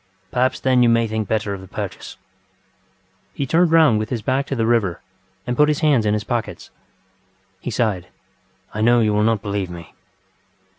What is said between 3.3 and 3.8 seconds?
He turned